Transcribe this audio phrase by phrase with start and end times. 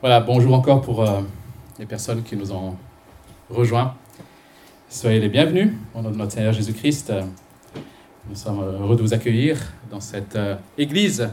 [0.00, 1.20] Voilà, bonjour encore pour euh,
[1.78, 2.74] les personnes qui nous ont
[3.50, 3.94] rejoints.
[4.88, 7.12] Soyez les bienvenus au nom de notre Seigneur Jésus-Christ.
[8.26, 9.58] Nous sommes heureux de vous accueillir
[9.90, 11.28] dans cette euh, église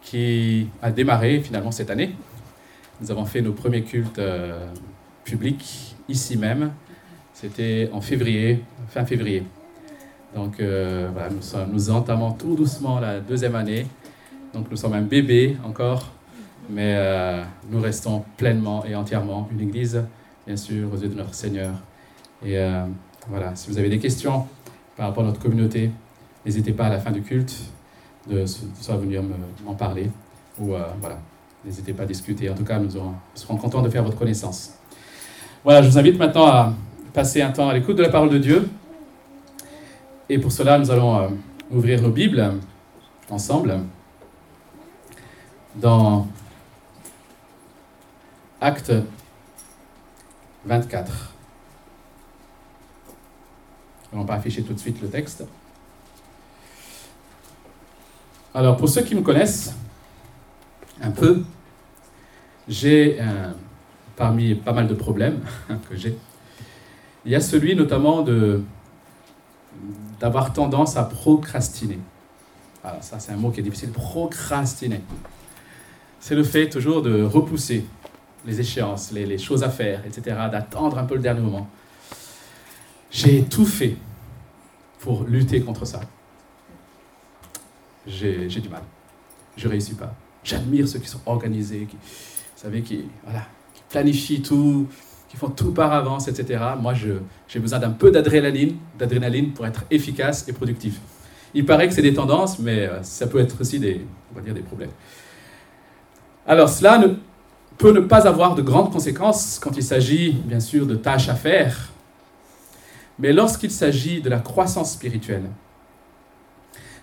[0.00, 2.14] qui a démarré finalement cette année.
[2.98, 4.68] Nous avons fait nos premiers cultes euh,
[5.22, 6.72] publics ici même.
[7.34, 9.42] C'était en février, fin février.
[10.34, 13.86] Donc euh, voilà, nous, nous entamons tout doucement la deuxième année.
[14.54, 16.10] Donc nous sommes un bébé encore,
[16.70, 20.02] mais euh, nous restons pleinement et entièrement une église,
[20.46, 21.72] bien sûr, aux yeux de notre Seigneur.
[22.44, 22.84] Et euh,
[23.28, 24.46] voilà, si vous avez des questions
[24.96, 25.90] par rapport à notre communauté,
[26.44, 27.54] n'hésitez pas à la fin du culte
[28.28, 29.34] de, so- soit venir me-
[29.64, 30.10] m'en parler
[30.58, 31.18] ou euh, voilà,
[31.64, 32.48] n'hésitez pas à discuter.
[32.50, 34.74] En tout cas, nous, nous serons contents de faire votre connaissance.
[35.64, 36.72] Voilà, je vous invite maintenant à
[37.12, 38.68] passer un temps à l'écoute de la parole de Dieu.
[40.28, 41.30] Et pour cela, nous allons
[41.70, 42.54] ouvrir nos Bibles
[43.30, 43.78] ensemble
[45.76, 46.26] dans
[48.62, 48.92] Acte
[50.66, 51.32] 24.
[54.12, 55.44] On va pas afficher tout de suite le texte.
[58.54, 59.74] Alors, pour ceux qui me connaissent
[61.00, 61.42] un peu,
[62.68, 63.50] j'ai, euh,
[64.14, 65.40] parmi pas mal de problèmes
[65.90, 66.16] que j'ai,
[67.24, 68.62] il y a celui notamment de,
[70.20, 71.98] d'avoir tendance à procrastiner.
[72.84, 75.00] Alors ça, c'est un mot qui est difficile, procrastiner.
[76.20, 77.84] C'est le fait toujours de repousser
[78.44, 81.68] les échéances, les, les choses à faire, etc., d'attendre un peu le dernier moment.
[83.10, 83.96] J'ai tout fait
[85.00, 86.00] pour lutter contre ça.
[88.06, 88.82] J'ai du mal.
[89.56, 90.14] Je réussis pas.
[90.42, 91.96] J'admire ceux qui sont organisés, qui,
[92.56, 93.46] savez, qui, voilà,
[93.88, 94.86] planifient tout,
[95.28, 96.62] qui font tout par avance, etc.
[96.80, 101.00] Moi, j'ai besoin d'un peu d'adrénaline, d'adrénaline pour être efficace et productif.
[101.54, 104.40] Il paraît que c'est des tendances, mais euh, ça peut être aussi des, on va
[104.40, 104.90] dire, des problèmes.
[106.46, 107.08] Alors, cela ne,
[107.78, 111.34] peut ne pas avoir de grandes conséquences quand il s'agit, bien sûr, de tâches à
[111.34, 111.90] faire.
[113.18, 115.44] Mais lorsqu'il s'agit de la croissance spirituelle,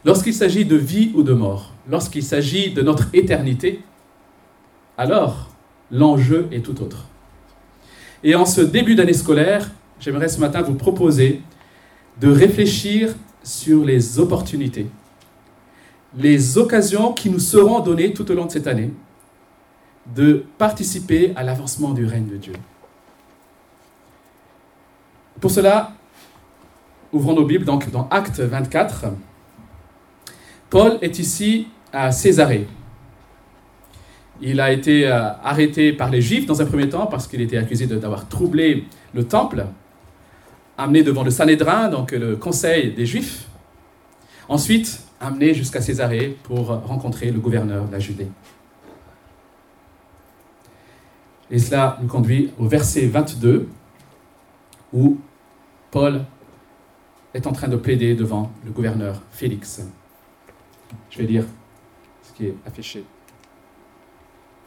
[0.06, 3.82] lorsqu'il s'agit de vie ou de mort, lorsqu'il s'agit de notre éternité,
[4.98, 5.50] alors
[5.92, 7.06] l'enjeu est tout autre.
[8.24, 11.42] Et en ce début d'année scolaire, j'aimerais ce matin vous proposer
[12.20, 14.88] de réfléchir sur les opportunités,
[16.18, 18.92] les occasions qui nous seront données tout au long de cette année
[20.08, 22.54] de participer à l'avancement du règne de Dieu.
[25.40, 25.94] Pour cela,
[27.14, 29.06] ouvrons nos Bibles donc dans Acte 24.
[30.70, 32.68] Paul est ici à Césarée.
[34.42, 37.58] Il a été euh, arrêté par les Juifs dans un premier temps parce qu'il était
[37.58, 39.66] accusé d'avoir troublé le temple,
[40.78, 43.48] amené devant le Sanhédrin, donc le conseil des Juifs.
[44.48, 48.28] Ensuite, amené jusqu'à Césarée pour rencontrer le gouverneur de la Judée.
[51.52, 53.68] Et cela nous conduit au verset 22
[54.94, 55.18] où
[55.92, 56.26] Paul
[57.34, 59.82] est en train de plaider devant le gouverneur Félix.
[61.10, 61.46] Je vais lire
[62.24, 63.04] ce qui est affiché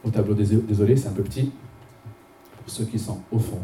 [0.03, 0.33] au tableau.
[0.33, 1.51] Désolé, c'est un peu petit
[2.57, 3.59] pour ceux qui sont au fond.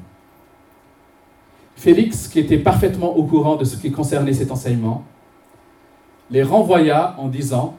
[1.76, 5.06] Félix, qui était parfaitement au courant de ce qui concernait cet enseignement,
[6.30, 7.78] les renvoya en disant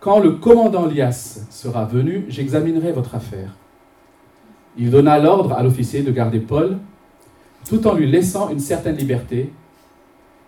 [0.00, 3.56] Quand le commandant Lias sera venu, j'examinerai votre affaire.
[4.78, 6.78] Il donna l'ordre à l'officier de garder Paul,
[7.68, 9.52] tout en lui laissant une certaine liberté,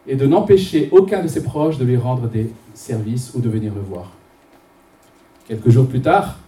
[0.07, 3.75] et de n'empêcher aucun de ses proches de lui rendre des services ou de venir
[3.75, 4.13] le voir.
[5.47, 6.39] Quelques jours plus tard,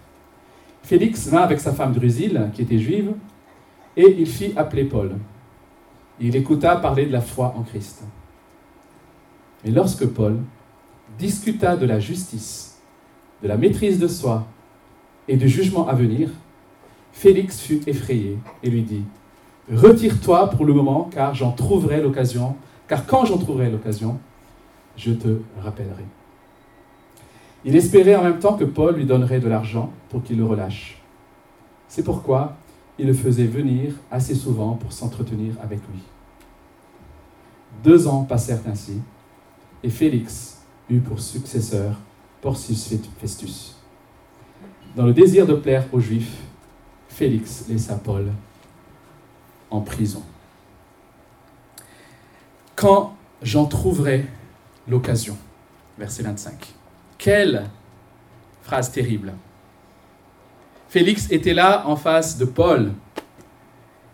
[0.82, 3.12] Félix vint avec sa femme Drusille, qui était juive,
[3.96, 5.16] et il fit appeler Paul.
[6.20, 8.04] Il écouta parler de la foi en Christ.
[9.64, 10.38] Mais lorsque Paul
[11.18, 12.80] discuta de la justice,
[13.42, 14.46] de la maîtrise de soi
[15.28, 16.30] et du jugement à venir,
[17.12, 19.04] Félix fut effrayé et lui dit
[19.70, 22.56] Retire-toi pour le moment, car j'en trouverai l'occasion,
[22.88, 24.18] car quand j'en trouverai l'occasion,
[24.96, 26.04] je te rappellerai.
[27.64, 31.00] Il espérait en même temps que Paul lui donnerait de l'argent pour qu'il le relâche.
[31.86, 32.56] C'est pourquoi
[32.98, 36.00] il le faisait venir assez souvent pour s'entretenir avec lui.
[37.84, 39.00] Deux ans passèrent ainsi,
[39.82, 41.96] et Félix eut pour successeur
[42.40, 43.76] Porcius Festus.
[44.96, 46.36] Dans le désir de plaire aux Juifs,
[47.14, 48.26] Félix laissa Paul
[49.70, 50.22] en prison.
[52.74, 54.24] Quand j'en trouverai
[54.88, 55.36] l'occasion.
[55.98, 56.54] Verset 25.
[57.18, 57.68] Quelle
[58.62, 59.34] phrase terrible.
[60.88, 62.92] Félix était là en face de Paul.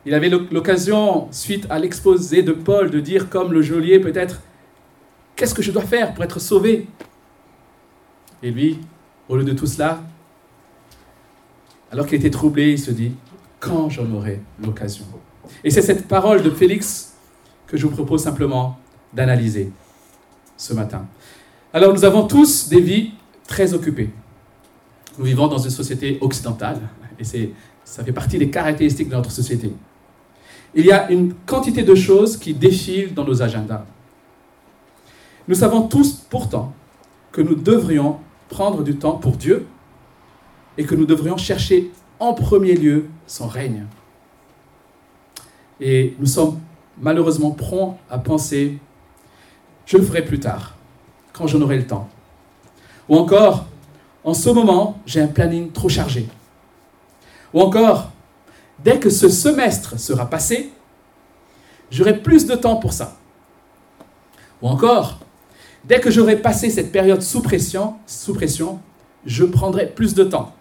[0.05, 4.41] Il avait l'oc- l'occasion, suite à l'exposé de Paul, de dire comme le geôlier peut-être,
[5.37, 6.89] qu'est-ce que je dois faire pour être sauvé?
[8.43, 8.81] Et lui,
[9.29, 10.01] au lieu de tout cela,
[11.91, 13.13] alors qu'il était troublé, il se dit,
[13.61, 15.05] quand j'en aurai l'occasion.
[15.65, 17.15] Et c'est cette parole de Félix
[17.67, 18.79] que je vous propose simplement
[19.13, 19.71] d'analyser
[20.57, 21.07] ce matin.
[21.73, 23.13] Alors nous avons tous des vies
[23.47, 24.11] très occupées.
[25.19, 26.81] Nous vivons dans une société occidentale
[27.19, 27.51] et c'est,
[27.85, 29.73] ça fait partie des caractéristiques de notre société.
[30.75, 33.85] Il y a une quantité de choses qui défilent dans nos agendas.
[35.49, 36.75] Nous savons tous pourtant
[37.33, 38.19] que nous devrions
[38.49, 39.67] prendre du temps pour Dieu
[40.79, 41.91] et que nous devrions chercher
[42.21, 43.85] en premier lieu son règne.
[45.81, 46.61] Et nous sommes
[47.01, 48.79] malheureusement prompts à penser,
[49.87, 50.77] je le ferai plus tard,
[51.33, 52.09] quand j'en aurai le temps.
[53.09, 53.67] Ou encore,
[54.25, 56.29] en ce moment, j'ai un planning trop chargé.
[57.53, 58.11] Ou encore,
[58.83, 60.71] dès que ce semestre sera passé,
[61.91, 63.17] j'aurai plus de temps pour ça.
[64.63, 65.21] Ou encore,
[65.85, 68.81] dès que j'aurai passé cette période sous pression, sous pression,
[69.25, 70.55] je prendrai plus de temps.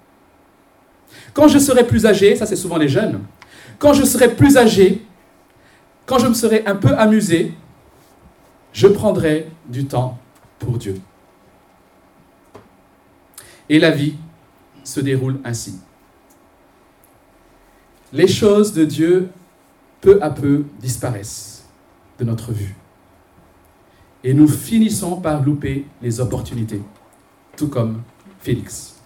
[1.34, 3.22] Quand je serai plus âgé, ça c'est souvent les jeunes,
[3.80, 5.06] quand je serai plus âgé,
[6.06, 7.54] quand je me serai un peu amusé,
[8.74, 10.18] je prendrai du temps
[10.60, 11.00] pour Dieu.
[13.70, 14.16] Et la vie
[14.84, 15.80] se déroule ainsi.
[18.14, 19.30] Les choses de Dieu,
[20.00, 21.66] peu à peu, disparaissent
[22.20, 22.76] de notre vue.
[24.24, 26.82] Et nous finissons par louper les opportunités,
[27.56, 28.02] tout comme
[28.40, 28.97] Félix.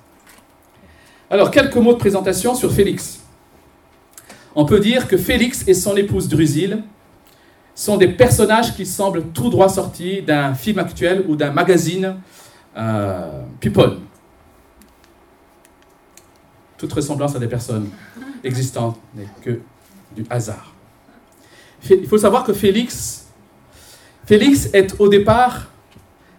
[1.32, 3.22] Alors, quelques mots de présentation sur Félix.
[4.54, 6.84] On peut dire que Félix et son épouse Drusille
[7.74, 12.18] sont des personnages qui semblent tout droit sortis d'un film actuel ou d'un magazine
[12.76, 14.00] euh, People.
[16.78, 17.88] Toute ressemblance à des personnes
[18.44, 19.62] existantes n'est que
[20.14, 20.74] du hasard.
[21.90, 23.28] Il faut savoir que Félix,
[24.26, 25.70] Félix est au départ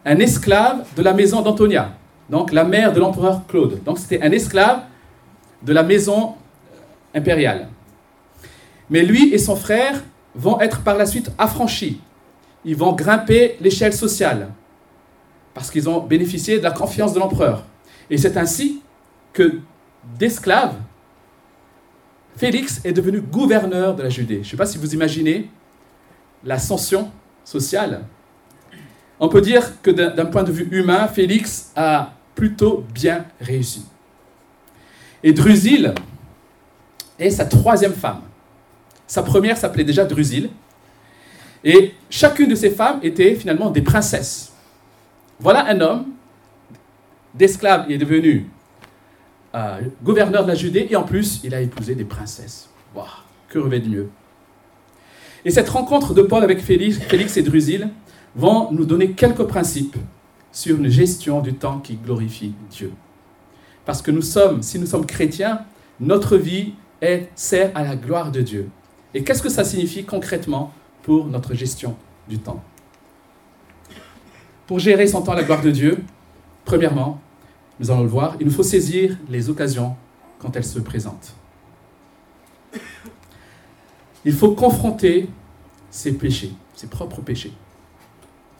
[0.04, 1.94] un esclave de la maison d'Antonia
[2.32, 3.84] donc la mère de l'empereur Claude.
[3.84, 4.84] Donc c'était un esclave
[5.62, 6.34] de la maison
[7.14, 7.68] impériale.
[8.88, 10.02] Mais lui et son frère
[10.34, 12.00] vont être par la suite affranchis.
[12.64, 14.48] Ils vont grimper l'échelle sociale
[15.52, 17.66] parce qu'ils ont bénéficié de la confiance de l'empereur.
[18.08, 18.80] Et c'est ainsi
[19.34, 19.58] que
[20.18, 20.76] d'esclave,
[22.38, 24.36] Félix est devenu gouverneur de la Judée.
[24.36, 25.50] Je ne sais pas si vous imaginez
[26.42, 27.10] l'ascension
[27.44, 28.06] sociale.
[29.20, 33.86] On peut dire que d'un point de vue humain, Félix a plutôt bien réussi.
[35.22, 35.94] Et Drusille
[37.18, 38.22] est sa troisième femme.
[39.06, 40.50] Sa première s'appelait déjà Drusille.
[41.64, 44.52] Et chacune de ces femmes était finalement des princesses.
[45.38, 46.06] Voilà un homme
[47.34, 48.46] d'esclave, est devenu
[49.54, 52.68] euh, gouverneur de la Judée et en plus, il a épousé des princesses.
[52.94, 53.06] Waouh,
[53.48, 54.08] que revêt de mieux
[55.44, 57.88] Et cette rencontre de Paul avec Félix, Félix et Drusille
[58.34, 59.96] vont nous donner quelques principes
[60.52, 62.92] sur une gestion du temps qui glorifie Dieu.
[63.84, 65.64] Parce que nous sommes, si nous sommes chrétiens,
[65.98, 68.68] notre vie est, sert à la gloire de Dieu.
[69.14, 70.72] Et qu'est-ce que ça signifie concrètement
[71.02, 71.96] pour notre gestion
[72.28, 72.62] du temps?
[74.66, 76.04] Pour gérer son temps à la gloire de Dieu,
[76.64, 77.20] premièrement,
[77.80, 79.96] nous allons le voir, il nous faut saisir les occasions
[80.38, 81.34] quand elles se présentent.
[84.24, 85.28] Il faut confronter
[85.90, 87.52] ses péchés, ses propres péchés,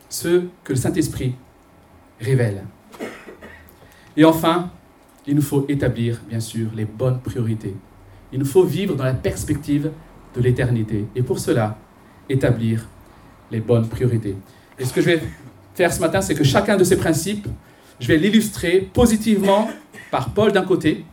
[0.09, 1.35] ceux que le Saint-Esprit
[2.23, 2.65] révèle.
[4.17, 4.71] Et enfin,
[5.27, 7.75] il nous faut établir, bien sûr, les bonnes priorités.
[8.33, 9.91] Il nous faut vivre dans la perspective
[10.35, 11.07] de l'éternité.
[11.14, 11.79] Et pour cela,
[12.29, 12.87] établir
[13.50, 14.37] les bonnes priorités.
[14.79, 15.23] Et ce que je vais
[15.75, 17.47] faire ce matin, c'est que chacun de ces principes,
[18.00, 19.69] je vais l'illustrer positivement
[20.11, 21.05] par Paul d'un côté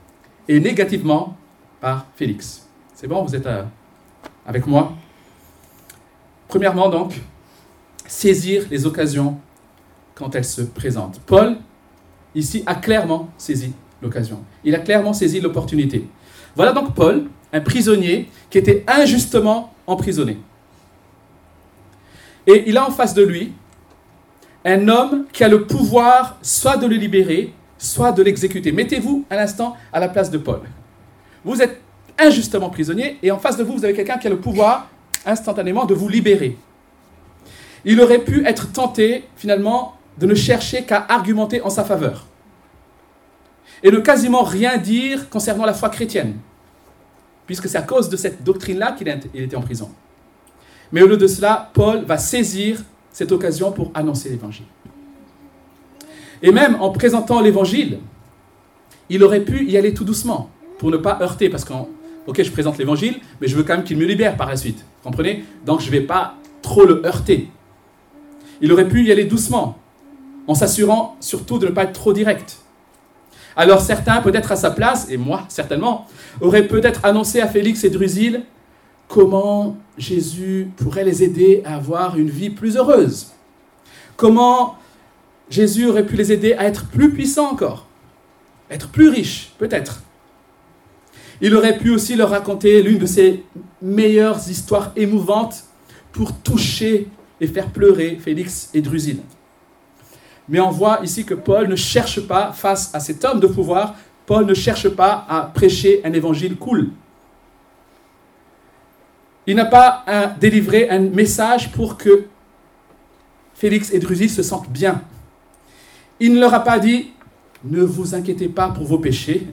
[0.48, 1.38] et négativement
[1.80, 2.68] par Félix.
[2.94, 3.64] C'est bon, vous êtes euh,
[4.46, 4.94] avec moi?
[6.48, 7.22] Premièrement, donc,
[8.08, 9.38] saisir les occasions
[10.20, 11.22] quand elle se présente.
[11.26, 11.56] Paul,
[12.36, 13.72] ici, a clairement saisi
[14.02, 14.44] l'occasion.
[14.66, 16.08] Il a clairement saisi l'opportunité.
[16.56, 20.38] Voilà donc Paul, un prisonnier qui était injustement emprisonné.
[22.46, 23.54] Et il a en face de lui
[24.66, 28.74] un homme qui a le pouvoir soit de le libérer, soit de l'exécuter.
[28.74, 30.62] Mettez-vous un instant à la place de Paul.
[31.46, 31.80] Vous êtes
[32.18, 34.90] injustement prisonnier et en face de vous, vous avez quelqu'un qui a le pouvoir
[35.26, 36.58] instantanément de vous libérer.
[37.86, 42.26] Il aurait pu être tenté finalement de ne chercher qu'à argumenter en sa faveur
[43.82, 46.36] et ne quasiment rien dire concernant la foi chrétienne,
[47.46, 49.90] puisque c'est à cause de cette doctrine-là qu'il était en prison.
[50.92, 54.66] Mais au lieu de cela, Paul va saisir cette occasion pour annoncer l'évangile.
[56.42, 58.00] Et même en présentant l'évangile,
[59.10, 61.74] il aurait pu y aller tout doucement pour ne pas heurter, parce que,
[62.28, 64.86] ok, je présente l'évangile, mais je veux quand même qu'il me libère par la suite.
[65.04, 65.44] Comprenez?
[65.66, 67.50] Donc je ne vais pas trop le heurter.
[68.62, 69.79] Il aurait pu y aller doucement,
[70.50, 72.58] en s'assurant surtout de ne pas être trop direct.
[73.56, 76.08] Alors certains, peut-être à sa place, et moi certainement,
[76.42, 78.44] auraient peut-être annoncé à Félix et Drusille
[79.08, 83.28] comment Jésus pourrait les aider à avoir une vie plus heureuse.
[84.18, 84.76] Comment
[85.52, 87.86] Jésus aurait pu les aider à être plus puissants encore,
[88.72, 90.02] être plus riches, peut-être.
[91.42, 93.44] Il aurait pu aussi leur raconter l'une de ses
[93.84, 95.66] meilleures histoires émouvantes
[96.12, 97.08] pour toucher
[97.40, 99.22] et faire pleurer Félix et Drusille.
[100.50, 103.96] Mais on voit ici que Paul ne cherche pas, face à cet homme de pouvoir,
[104.26, 106.90] Paul ne cherche pas à prêcher un évangile cool.
[109.46, 112.26] Il n'a pas à délivrer un message pour que
[113.54, 115.02] Félix et Drusille se sentent bien.
[116.20, 117.12] Il ne leur a pas dit
[117.64, 119.48] ne vous inquiétez pas pour vos péchés.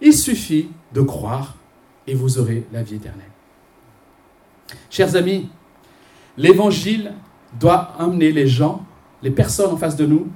[0.00, 1.54] Il suffit de croire
[2.06, 3.30] et vous aurez la vie éternelle.
[4.90, 5.48] Chers amis,
[6.36, 7.12] l'évangile
[7.58, 8.84] doit amener les gens,
[9.24, 10.28] les personnes en face de nous,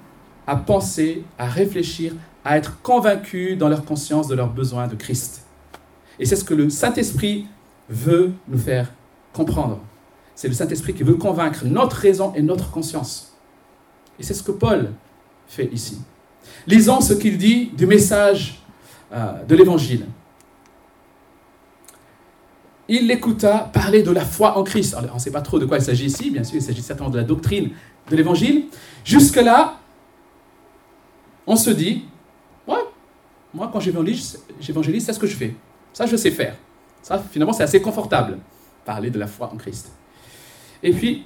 [0.46, 2.14] à penser, à réfléchir,
[2.44, 5.44] à être convaincus dans leur conscience de leurs besoins de Christ.
[6.18, 7.46] Et c'est ce que le Saint-Esprit
[7.90, 8.90] veut nous faire
[9.34, 9.78] comprendre.
[10.34, 13.36] C'est le Saint-Esprit qui veut convaincre notre raison et notre conscience.
[14.18, 14.92] Et c'est ce que Paul
[15.46, 16.00] fait ici.
[16.66, 18.62] Lisons ce qu'il dit du message
[19.12, 20.06] euh, de l'Évangile.
[22.88, 24.96] Il l'écouta parler de la foi en Christ.
[24.98, 27.10] on ne sait pas trop de quoi il s'agit ici, bien sûr, il s'agit certainement
[27.10, 27.70] de la doctrine
[28.10, 28.66] de l'Évangile.
[29.04, 29.78] Jusque-là,
[31.46, 32.04] on se dit,
[32.66, 32.84] ouais,
[33.54, 35.54] moi quand j'évangélise, c'est ce que je fais.
[35.92, 36.56] Ça, je sais faire.
[37.02, 38.38] Ça, finalement, c'est assez confortable,
[38.84, 39.92] parler de la foi en Christ.
[40.82, 41.24] Et puis,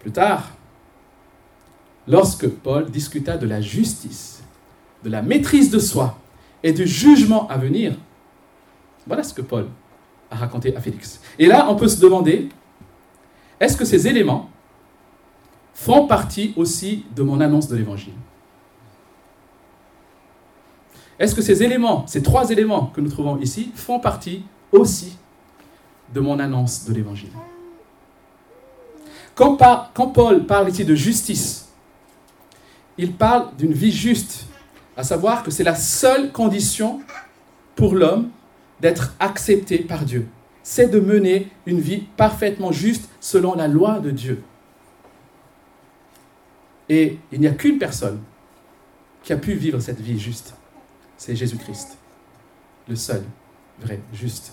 [0.00, 0.50] plus tard,
[2.06, 4.42] lorsque Paul discuta de la justice,
[5.04, 6.18] de la maîtrise de soi
[6.62, 7.94] et du jugement à venir,
[9.06, 9.66] voilà ce que Paul
[10.30, 11.20] a raconté à Félix.
[11.38, 12.48] Et là, on peut se demander,
[13.60, 14.50] est-ce que ces éléments
[15.78, 18.14] font partie aussi de mon annonce de l'Évangile
[21.20, 24.42] Est-ce que ces éléments, ces trois éléments que nous trouvons ici, font partie
[24.72, 25.16] aussi
[26.12, 27.30] de mon annonce de l'Évangile?
[29.36, 29.56] Quand,
[30.12, 31.68] Paul parle ici de justice,
[32.96, 34.46] il parle d'une vie juste,
[34.96, 37.00] à savoir que c'est la seule condition
[37.76, 38.30] pour l'homme
[38.80, 40.26] d'être accepté par Dieu.
[40.64, 44.42] C'est de mener une vie parfaitement juste selon la loi de Dieu.
[46.88, 48.20] Et il n'y a qu'une personne
[49.22, 50.54] qui a pu vivre cette vie juste.
[51.16, 51.98] C'est Jésus-Christ,
[52.88, 53.22] le seul
[53.80, 54.52] vrai juste.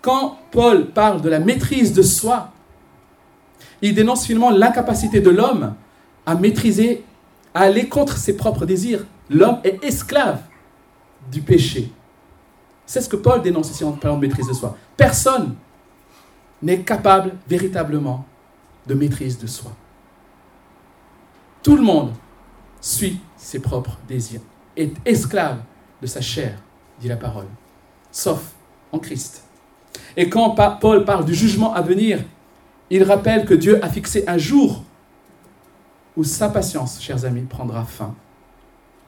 [0.00, 2.52] Quand Paul parle de la maîtrise de soi,
[3.82, 5.74] il dénonce finalement l'incapacité de l'homme
[6.24, 7.04] à maîtriser
[7.54, 9.04] aller contre ses propres désirs.
[9.30, 10.40] L'homme est esclave
[11.30, 11.90] du péché.
[12.84, 14.76] C'est ce que Paul dénonce ici en parlant de maîtrise de soi.
[14.96, 15.56] Personne
[16.62, 18.24] n'est capable véritablement
[18.86, 19.72] de maîtrise de soi.
[21.66, 22.12] Tout le monde
[22.80, 24.40] suit ses propres désirs,
[24.76, 25.58] est esclave
[26.00, 26.62] de sa chair,
[27.00, 27.48] dit la parole,
[28.12, 28.54] sauf
[28.92, 29.42] en Christ.
[30.16, 32.20] Et quand Paul parle du jugement à venir,
[32.88, 34.84] il rappelle que Dieu a fixé un jour
[36.16, 38.14] où sa patience, chers amis, prendra fin.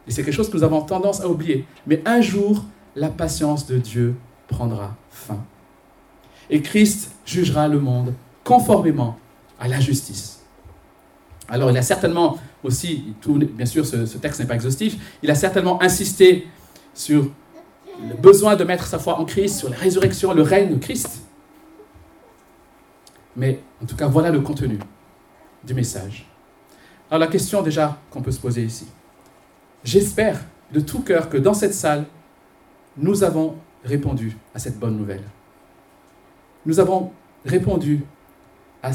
[0.08, 1.64] Et c'est quelque chose que nous avons tendance à oublier.
[1.86, 2.64] Mais un jour,
[2.96, 4.16] la patience de Dieu
[4.48, 5.44] prendra fin.
[6.50, 9.16] Et Christ jugera le monde conformément
[9.60, 10.37] à la justice.
[11.48, 15.34] Alors il a certainement aussi, bien sûr ce, ce texte n'est pas exhaustif, il a
[15.34, 16.46] certainement insisté
[16.92, 17.30] sur
[18.06, 21.22] le besoin de mettre sa foi en Christ, sur la résurrection, le règne de Christ.
[23.36, 24.78] Mais en tout cas, voilà le contenu
[25.64, 26.26] du message.
[27.10, 28.86] Alors la question déjà qu'on peut se poser ici.
[29.84, 30.40] J'espère
[30.72, 32.04] de tout cœur que dans cette salle,
[32.96, 35.22] nous avons répondu à cette bonne nouvelle.
[36.66, 37.12] Nous avons
[37.44, 38.04] répondu
[38.82, 38.92] à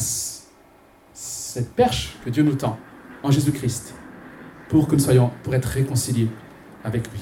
[1.13, 2.77] cette perche que Dieu nous tend
[3.21, 3.93] en Jésus-Christ
[4.69, 6.27] pour que nous soyons, pour être réconciliés
[6.83, 7.19] avec lui.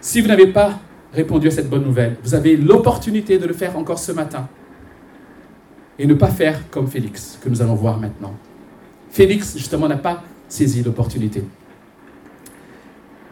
[0.00, 0.78] Si vous n'avez pas
[1.12, 4.48] répondu à cette bonne nouvelle, vous avez l'opportunité de le faire encore ce matin
[5.98, 8.34] et ne pas faire comme Félix, que nous allons voir maintenant.
[9.10, 11.44] Félix, justement, n'a pas saisi l'opportunité.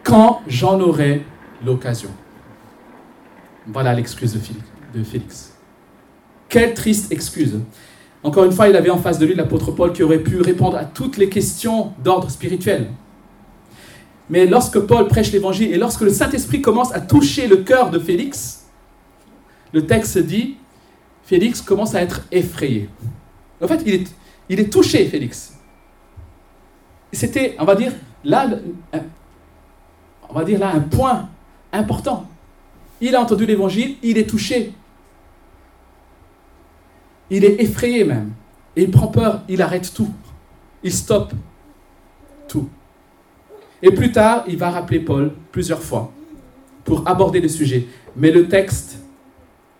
[0.03, 1.23] Quand j'en aurai
[1.65, 2.09] l'occasion.
[3.65, 4.33] Voilà l'excuse
[4.93, 5.53] de Félix.
[6.49, 7.59] Quelle triste excuse.
[8.23, 10.75] Encore une fois, il avait en face de lui l'apôtre Paul qui aurait pu répondre
[10.77, 12.87] à toutes les questions d'ordre spirituel.
[14.29, 17.99] Mais lorsque Paul prêche l'évangile et lorsque le Saint-Esprit commence à toucher le cœur de
[17.99, 18.65] Félix,
[19.73, 20.57] le texte dit,
[21.23, 22.89] Félix commence à être effrayé.
[23.61, 23.81] En fait,
[24.49, 25.53] il est, touché, Félix.
[27.11, 27.93] C'était, on va dire,
[28.23, 28.49] là,
[30.29, 31.29] on va dire là un point
[31.71, 32.27] important.
[32.99, 34.73] Il a entendu l'évangile, il est touché.
[37.29, 38.31] Il est effrayé même.
[38.75, 40.13] Et il prend peur, il arrête tout.
[40.83, 41.33] Il stoppe
[42.47, 42.69] tout.
[43.81, 46.11] Et plus tard, il va rappeler Paul plusieurs fois
[46.83, 47.85] pour aborder le sujet.
[48.15, 48.99] Mais le texte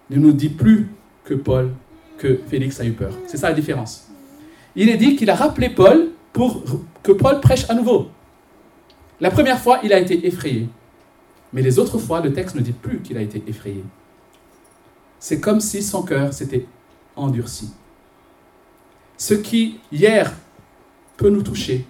[0.09, 0.89] ne nous dit plus
[1.23, 1.71] que Paul,
[2.17, 3.13] que Félix a eu peur.
[3.27, 4.07] C'est ça la différence.
[4.75, 6.63] Il est dit qu'il a rappelé Paul pour
[7.01, 8.07] que Paul prêche à nouveau.
[9.19, 10.69] La première fois, il a été effrayé.
[11.53, 13.83] Mais les autres fois, le texte ne dit plus qu'il a été effrayé.
[15.19, 16.67] C'est comme si son cœur s'était
[17.17, 17.71] endurci.
[19.17, 20.33] Ce qui, hier,
[21.17, 21.85] peut nous toucher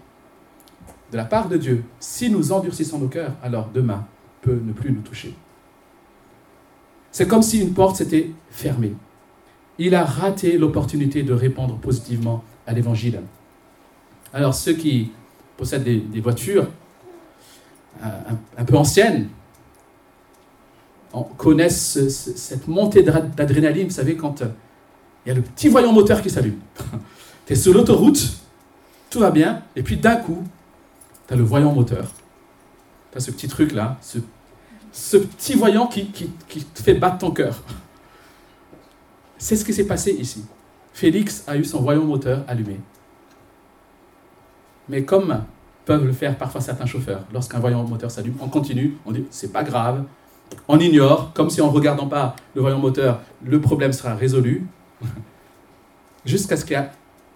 [1.12, 4.05] de la part de Dieu, si nous endurcissons nos cœurs, alors demain
[4.41, 5.34] peut ne plus nous toucher.
[7.12, 8.93] C'est comme si une porte s'était fermée.
[9.79, 13.22] Il a raté l'opportunité de répondre positivement à l'évangile.
[14.34, 15.12] Alors ceux qui
[15.55, 16.67] possèdent des, voitures
[18.03, 18.07] euh,
[18.57, 19.29] un, peu anciennes
[21.38, 24.48] connaissent cette montée d'adrénaline, vous savez, quand euh,
[25.25, 26.59] il y a le petit voyant moteur qui s'allume.
[27.45, 28.38] tu es sur l'autoroute,
[29.09, 30.43] tout va bien, et puis d'un coup,
[31.27, 32.12] tu as le voyant moteur.
[33.12, 34.19] Tu as ce petit truc-là, ce,
[34.91, 37.62] ce, petit voyant qui, te fait battre ton cœur.
[39.38, 40.45] C'est ce qui s'est passé ici.
[40.93, 42.79] Félix a eu son voyant moteur allumé.
[44.89, 45.43] Mais comme
[45.86, 49.51] peuvent le faire parfois certains chauffeurs, lorsqu'un voyant moteur s'allume, on continue, on dit c'est
[49.51, 50.03] pas grave,
[50.67, 54.65] on ignore, comme si en ne regardant pas le voyant moteur, le problème sera résolu,
[56.25, 56.89] jusqu'à ce qu'il y ait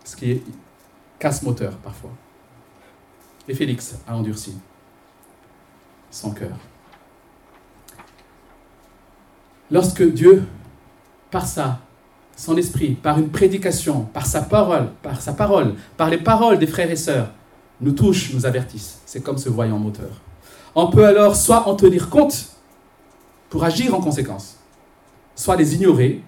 [0.04, 0.44] ce qui est
[1.20, 2.12] casse moteur parfois.
[3.48, 4.56] Et Félix a endurci
[6.10, 6.58] son cœur.
[9.70, 10.44] Lorsque Dieu,
[11.30, 11.80] par ça,
[12.36, 16.68] son esprit, par une prédication, par sa parole, par sa parole, par les paroles des
[16.68, 17.32] frères et sœurs,
[17.80, 19.00] nous touche, nous avertisse.
[19.06, 20.22] C'est comme ce voyant moteur.
[20.76, 22.48] On peut alors soit en tenir compte
[23.50, 24.58] pour agir en conséquence,
[25.36, 26.24] soit les ignorer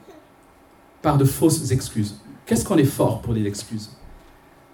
[1.04, 2.16] par de fausses excuses.
[2.48, 3.92] Qu'est-ce qu'on est fort pour les excuses?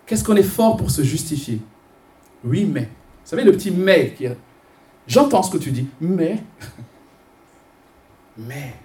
[0.05, 1.59] Qu'est-ce qu'on est fort pour se justifier?
[2.45, 2.83] Oui, mais.
[2.83, 4.27] Vous savez, le petit mais qui
[5.05, 6.41] J'entends ce que tu dis, mais.
[8.37, 8.75] mais.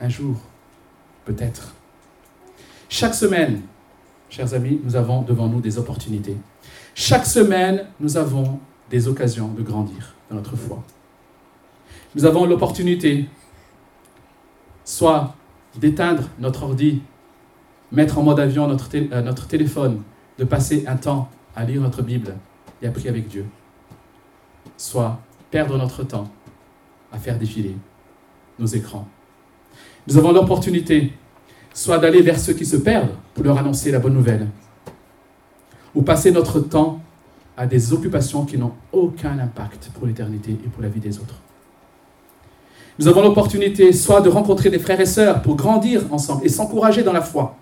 [0.00, 0.36] Un jour,
[1.24, 1.74] peut-être.
[2.88, 3.62] Chaque semaine,
[4.28, 6.36] chers amis, nous avons devant nous des opportunités.
[6.94, 8.58] Chaque semaine, nous avons
[8.90, 10.82] des occasions de grandir dans notre foi.
[12.16, 13.26] Nous avons l'opportunité
[14.84, 15.36] soit
[15.78, 17.02] d'éteindre notre ordi,
[17.92, 20.02] mettre en mode avion notre, euh, notre téléphone,
[20.38, 22.34] de passer un temps à lire notre Bible
[22.82, 23.46] et à prier avec Dieu,
[24.76, 26.30] soit perdre notre temps
[27.12, 27.76] à faire défiler
[28.58, 29.08] nos écrans.
[30.06, 31.12] Nous avons l'opportunité
[31.72, 34.48] soit d'aller vers ceux qui se perdent pour leur annoncer la bonne nouvelle,
[35.94, 37.00] ou passer notre temps
[37.56, 41.36] à des occupations qui n'ont aucun impact pour l'éternité et pour la vie des autres.
[43.00, 47.02] Nous avons l'opportunité soit de rencontrer des frères et sœurs pour grandir ensemble et s'encourager
[47.02, 47.56] dans la foi,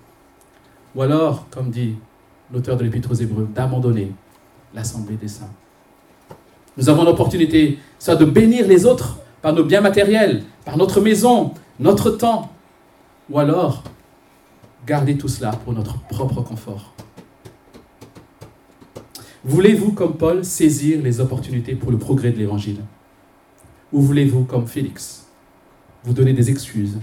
[0.97, 1.95] ou alors, comme dit
[2.53, 4.11] l'auteur de l'Épître aux Hébreux, d'abandonner
[4.75, 5.53] l'assemblée des saints.
[6.77, 11.53] Nous avons l'opportunité soit de bénir les autres par nos biens matériels, par notre maison,
[11.79, 12.51] notre temps,
[13.31, 13.85] ou alors
[14.89, 16.95] garder tout cela pour notre propre confort.
[19.45, 22.81] Voulez-vous, comme Paul, saisir les opportunités pour le progrès de l'Évangile?
[23.93, 25.28] Ou voulez-vous, comme Félix,
[26.09, 26.99] vous donner des excuses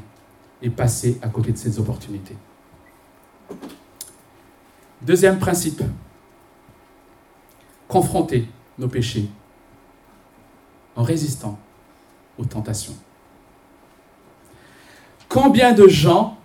[0.64, 2.36] et passer à côté de ces opportunités.
[5.04, 5.84] Deuxième principe,
[7.88, 8.48] confronter
[8.80, 9.30] nos péchés
[10.96, 11.60] en résistant
[12.40, 12.96] aux tentations.
[15.30, 16.40] Combien de gens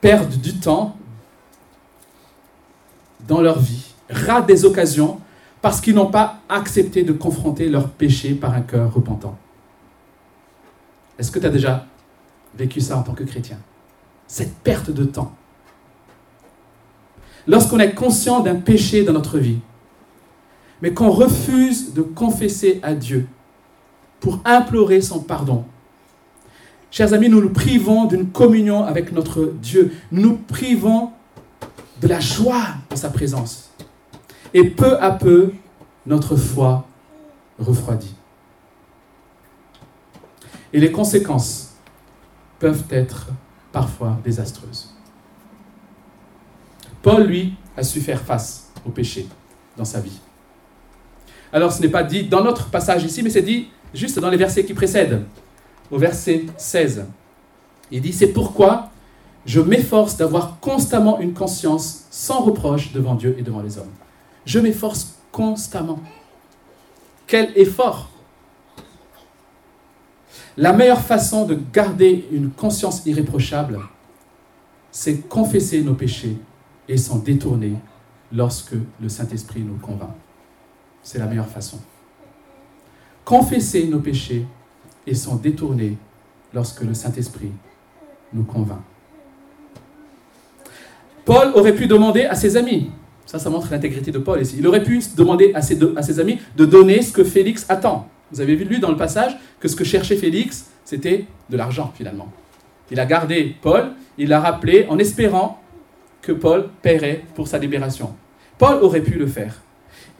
[0.00, 0.96] perdent du temps
[3.20, 5.20] dans leur vie, ratent des occasions
[5.60, 9.36] parce qu'ils n'ont pas accepté de confronter leurs péchés par un cœur repentant?
[11.18, 11.84] Est-ce que tu as déjà
[12.58, 13.58] vécu ça en tant que chrétien
[14.26, 15.34] Cette perte de temps.
[17.46, 19.60] Lorsqu'on est conscient d'un péché dans notre vie,
[20.82, 23.26] mais qu'on refuse de confesser à Dieu
[24.20, 25.64] pour implorer son pardon.
[26.90, 29.92] Chers amis, nous nous privons d'une communion avec notre Dieu.
[30.10, 31.12] Nous nous privons
[32.00, 33.70] de la joie dans sa présence.
[34.54, 35.52] Et peu à peu,
[36.06, 36.86] notre foi
[37.58, 38.14] refroidit.
[40.72, 41.67] Et les conséquences
[42.58, 43.28] peuvent être
[43.72, 44.94] parfois désastreuses.
[47.02, 49.26] Paul, lui, a su faire face au péché
[49.76, 50.18] dans sa vie.
[51.52, 54.36] Alors ce n'est pas dit dans notre passage ici, mais c'est dit juste dans les
[54.36, 55.24] versets qui précèdent,
[55.90, 57.06] au verset 16.
[57.90, 58.90] Il dit, c'est pourquoi
[59.46, 63.90] je m'efforce d'avoir constamment une conscience sans reproche devant Dieu et devant les hommes.
[64.44, 66.00] Je m'efforce constamment.
[67.26, 68.10] Quel effort
[70.58, 73.78] la meilleure façon de garder une conscience irréprochable,
[74.90, 76.36] c'est confesser nos péchés
[76.88, 77.74] et s'en détourner
[78.32, 80.10] lorsque le Saint-Esprit nous convainc.
[81.02, 81.78] c'est la meilleure façon.
[83.24, 84.44] Confesser nos péchés
[85.06, 85.96] et s'en détourner
[86.52, 87.52] lorsque le Saint-Esprit
[88.32, 88.80] nous convainc.
[91.24, 92.90] Paul aurait pu demander à ses amis,
[93.26, 96.18] ça, ça montre l'intégrité de Paul ici, il aurait pu demander à ses, à ses
[96.18, 98.08] amis de donner ce que Félix attend.
[98.32, 101.92] Vous avez vu lu dans le passage que ce que cherchait Félix, c'était de l'argent
[101.96, 102.28] finalement.
[102.90, 105.60] Il a gardé Paul, il l'a rappelé en espérant
[106.22, 108.14] que Paul paierait pour sa libération.
[108.58, 109.62] Paul aurait pu le faire.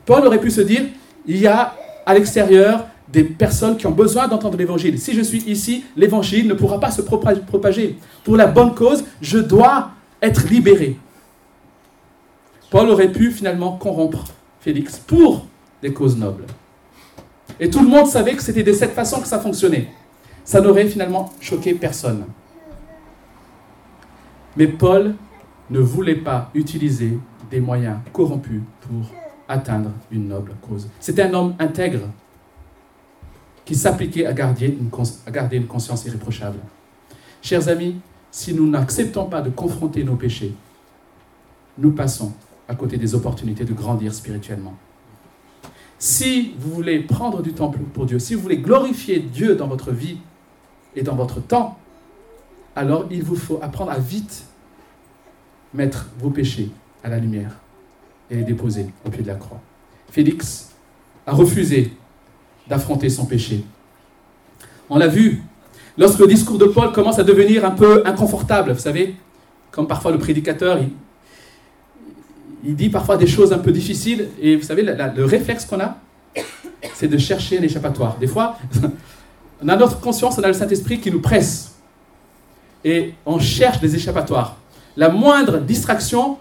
[0.07, 0.83] Paul aurait pu se dire,
[1.27, 1.75] il y a
[2.07, 4.99] à l'extérieur des personnes qui ont besoin d'entendre l'évangile.
[4.99, 7.99] Si je suis ici, l'évangile ne pourra pas se propager.
[8.25, 9.90] Pour la bonne cause, je dois
[10.23, 10.97] être libéré.
[12.71, 14.25] Paul aurait pu finalement corrompre
[14.61, 15.47] Félix pour
[15.81, 16.44] des causes nobles.
[17.61, 19.88] Et tout le monde savait que c'était de cette façon que ça fonctionnait.
[20.44, 22.25] Ça n'aurait finalement choqué personne.
[24.57, 25.14] Mais Paul
[25.71, 27.18] ne voulait pas utiliser
[27.51, 29.12] des moyens corrompus pour
[29.49, 30.88] atteindre une noble cause.
[31.01, 32.09] C'était un homme intègre
[33.64, 34.90] qui s'appliquait à garder, une,
[35.27, 36.59] à garder une conscience irréprochable.
[37.42, 40.55] Chers amis, si nous n'acceptons pas de confronter nos péchés,
[41.77, 42.33] nous passons
[42.66, 44.75] à côté des opportunités de grandir spirituellement.
[45.99, 49.91] Si vous voulez prendre du temps pour Dieu, si vous voulez glorifier Dieu dans votre
[49.91, 50.19] vie
[50.95, 51.77] et dans votre temps,
[52.77, 54.45] alors il vous faut apprendre à vite
[55.75, 56.71] mettre vos péchés
[57.03, 57.57] à la lumière
[58.31, 59.61] et les déposer au pied de la croix.
[60.11, 60.71] Félix
[61.27, 61.93] a refusé
[62.69, 63.65] d'affronter son péché.
[64.89, 65.43] On l'a vu,
[65.97, 69.17] lorsque le discours de Paul commence à devenir un peu inconfortable, vous savez,
[69.71, 70.79] comme parfois le prédicateur,
[72.75, 75.99] dit parfois des choses un peu difficiles, et vous savez, le réflexe qu'on a,
[76.95, 78.17] c'est de chercher un échappatoire.
[78.19, 78.59] Des fois,
[79.63, 81.77] on a notre conscience, on a le Saint-Esprit qui nous presse,
[82.85, 84.57] et on cherche des échappatoires.
[84.97, 86.39] La moindre distraction,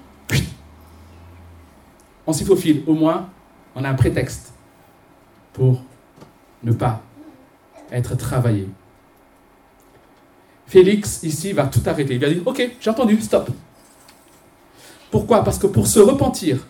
[2.25, 2.83] on s'y faufile.
[2.87, 3.29] Au moins,
[3.75, 4.53] on a un prétexte
[5.53, 5.81] pour
[6.63, 7.01] ne pas
[7.91, 8.67] être travaillé.
[10.67, 12.15] Félix, ici, va tout arrêter.
[12.15, 13.49] Il va dire, ok, j'ai entendu, stop.
[15.11, 15.43] Pourquoi?
[15.43, 16.67] Parce que pour se repentir,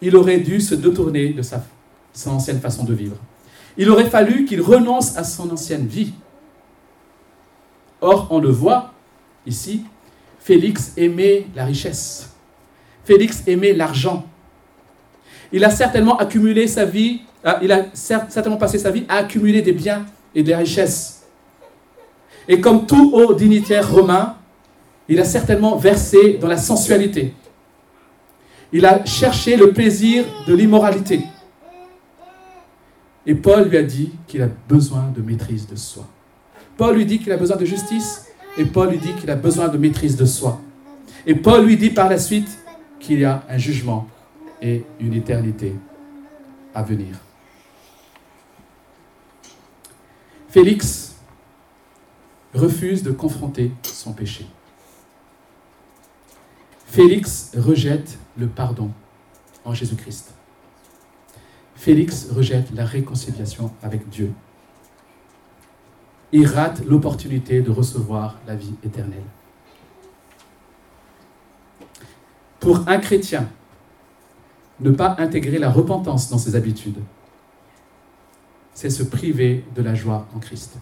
[0.00, 1.64] il aurait dû se détourner de sa,
[2.12, 3.16] sa ancienne façon de vivre.
[3.76, 6.12] Il aurait fallu qu'il renonce à son ancienne vie.
[8.00, 8.92] Or, on le voit
[9.46, 9.84] ici,
[10.40, 12.30] Félix aimait la richesse.
[13.04, 14.26] Félix aimait l'argent.
[15.52, 19.62] Il a certainement accumulé sa vie, euh, il a certainement passé sa vie à accumuler
[19.62, 21.22] des biens et des richesses.
[22.48, 24.36] Et comme tout haut dignitaire romain,
[25.08, 27.34] il a certainement versé dans la sensualité.
[28.72, 31.22] Il a cherché le plaisir de l'immoralité.
[33.26, 36.06] Et Paul lui a dit qu'il a besoin de maîtrise de soi.
[36.76, 38.26] Paul lui dit qu'il a besoin de justice
[38.56, 40.60] et Paul lui dit qu'il a besoin de maîtrise de soi.
[41.26, 42.48] Et Paul lui dit par la suite
[43.00, 44.06] qu'il y a un jugement
[44.62, 45.74] et une éternité
[46.74, 47.16] à venir.
[50.48, 51.16] Félix
[52.54, 54.46] refuse de confronter son péché.
[56.88, 58.90] Félix rejette le pardon
[59.66, 60.32] en Jésus-Christ.
[61.74, 64.32] Félix rejette la réconciliation avec Dieu.
[66.32, 69.22] Il rate l'opportunité de recevoir la vie éternelle.
[72.58, 73.48] Pour un chrétien,
[74.80, 77.00] ne pas intégrer la repentance dans ses habitudes,
[78.72, 80.78] c'est se priver de la joie en Christ.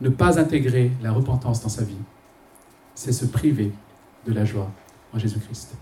[0.00, 1.98] Ne pas intégrer la repentance dans sa vie,
[2.94, 3.72] c'est se priver
[4.26, 4.70] de la joie
[5.12, 5.74] en Jésus-Christ.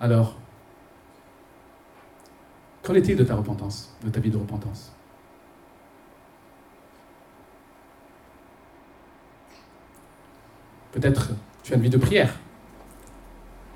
[0.00, 0.36] Alors,
[2.82, 4.92] qu'en est-il de ta repentance, de ta vie de repentance?
[10.92, 11.30] Peut-être
[11.62, 12.34] tu as une vie de prière.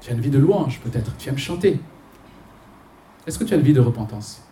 [0.00, 1.16] Tu as une vie de louange, peut-être.
[1.16, 1.80] Tu aimes chanter.
[3.26, 4.42] Est-ce que tu as une vie de repentance?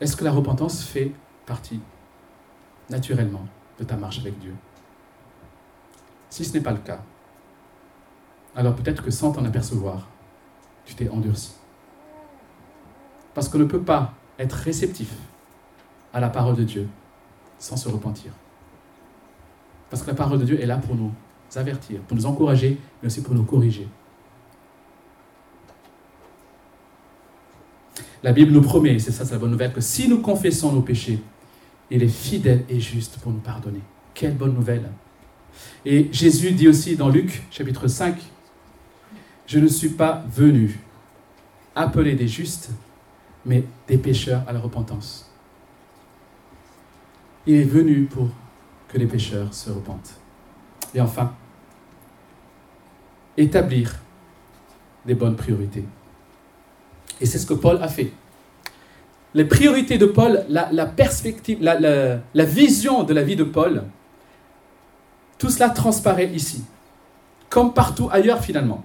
[0.00, 1.12] Est-ce que la repentance fait
[1.46, 1.80] partie
[2.90, 3.46] naturellement
[3.78, 4.54] de ta marche avec Dieu?
[6.28, 7.00] Si ce n'est pas le cas,
[8.54, 10.08] alors peut-être que sans t'en apercevoir,
[10.84, 11.54] tu t'es endurci.
[13.34, 15.14] Parce qu'on ne peut pas être réceptif
[16.12, 16.88] à la parole de Dieu
[17.58, 18.32] sans se repentir.
[19.88, 21.12] Parce que la parole de Dieu est là pour nous
[21.54, 23.88] avertir, pour nous encourager, mais aussi pour nous corriger.
[28.26, 31.20] La Bible nous promet, c'est ça, la bonne nouvelle, que si nous confessons nos péchés,
[31.92, 33.82] il est fidèle et juste pour nous pardonner.
[34.14, 34.90] Quelle bonne nouvelle.
[35.84, 38.16] Et Jésus dit aussi dans Luc chapitre 5,
[39.46, 40.80] Je ne suis pas venu
[41.76, 42.70] appeler des justes,
[43.44, 45.30] mais des pécheurs à la repentance.
[47.46, 48.28] Il est venu pour
[48.88, 50.18] que les pécheurs se repentent.
[50.92, 51.32] Et enfin,
[53.36, 54.00] établir
[55.04, 55.84] des bonnes priorités.
[57.20, 58.12] Et c'est ce que Paul a fait.
[59.34, 63.84] Les priorités de Paul, la, perspective, la, vision de la vie de Paul,
[65.38, 66.64] tout cela transparaît ici,
[67.50, 68.82] comme partout ailleurs finalement,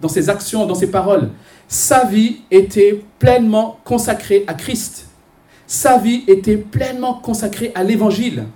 [0.00, 1.30] dans ses actions, dans ses paroles.
[1.66, 5.08] Sa vie était pleinement consacrée à Christ.
[5.66, 8.46] Sa vie était pleinement consacrée à l'Évangile.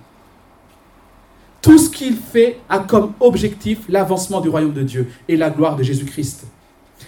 [1.61, 5.75] Tout ce qu'il fait a comme objectif l'avancement du royaume de Dieu et la gloire
[5.75, 6.45] de Jésus-Christ.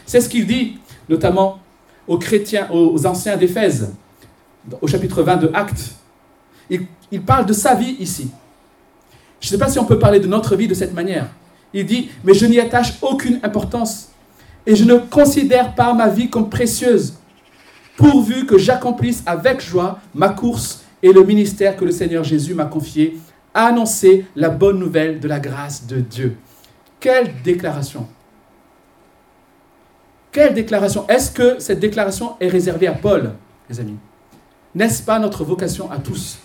[0.05, 1.59] C'est ce qu'il dit, notamment
[2.07, 3.93] aux chrétiens, aux anciens d'Éphèse,
[4.81, 5.95] au chapitre 20 de Actes.
[6.69, 8.29] Il, il parle de sa vie ici.
[9.39, 11.27] Je ne sais pas si on peut parler de notre vie de cette manière.
[11.73, 14.09] Il dit, mais je n'y attache aucune importance
[14.65, 17.15] et je ne considère pas ma vie comme précieuse,
[17.97, 22.65] pourvu que j'accomplisse avec joie ma course et le ministère que le Seigneur Jésus m'a
[22.65, 23.17] confié,
[23.53, 26.37] annoncer la bonne nouvelle de la grâce de Dieu.
[26.99, 28.07] Quelle déclaration
[30.35, 33.35] Quelle déclaration Est-ce que cette déclaration est réservée à Paul,
[33.69, 33.95] les amis?
[34.75, 36.39] N'est-ce pas notre vocation à tous?